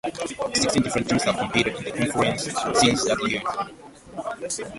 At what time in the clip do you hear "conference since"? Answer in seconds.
1.91-3.05